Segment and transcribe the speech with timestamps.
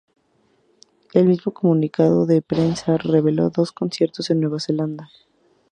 [1.13, 5.11] El mismo comunicado de prensa reveló dos conciertos en Nueva Zelanda.